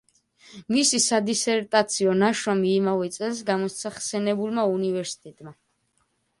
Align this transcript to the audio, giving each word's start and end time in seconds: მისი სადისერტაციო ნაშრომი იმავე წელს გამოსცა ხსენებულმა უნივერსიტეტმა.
მისი 0.75 0.99
სადისერტაციო 1.07 2.15
ნაშრომი 2.23 2.73
იმავე 2.79 3.13
წელს 3.19 3.45
გამოსცა 3.53 3.95
ხსენებულმა 4.01 4.67
უნივერსიტეტმა. 4.81 5.59